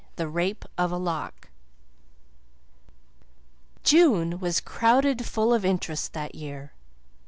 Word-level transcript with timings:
THE 0.15 0.27
RAPE 0.27 0.65
OF 0.79 0.89
THE 0.89 0.97
LOCK 0.97 1.49
June 3.83 4.39
was 4.39 4.59
crowded 4.59 5.23
full 5.27 5.53
of 5.53 5.63
interest 5.63 6.13
that 6.13 6.33
year. 6.33 6.73